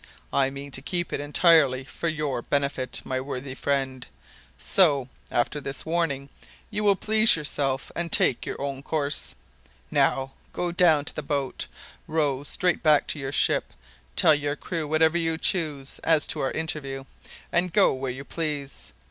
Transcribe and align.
I 0.33 0.49
mean 0.49 0.71
to 0.71 0.81
keep 0.81 1.13
it 1.13 1.19
entirely 1.19 1.83
for 1.83 2.07
your 2.07 2.41
benefit, 2.41 3.01
my 3.03 3.21
worthy 3.21 3.53
friend 3.53 4.07
so, 4.57 5.09
after 5.29 5.61
this 5.61 5.85
warning, 5.85 6.29
you 6.71 6.83
will 6.83 6.95
please 6.95 7.35
yourself, 7.35 7.91
and 7.95 8.11
take 8.11 8.43
your 8.43 8.59
own 8.59 8.81
course. 8.81 9.35
Now, 9.91 10.31
go 10.53 10.71
down 10.71 11.05
to 11.05 11.13
the 11.15 11.21
boat; 11.21 11.67
row 12.07 12.41
straight 12.43 12.81
back 12.81 13.05
to 13.09 13.19
your 13.19 13.31
ship, 13.31 13.73
tell 14.15 14.33
your 14.33 14.55
crew 14.55 14.87
whatever 14.87 15.19
you 15.19 15.37
choose 15.37 15.99
as 15.99 16.25
to 16.29 16.39
our 16.39 16.49
interview, 16.51 17.03
and 17.51 17.71
go 17.71 17.93
where 17.93 18.09
you 18.11 18.23
please. 18.25 18.93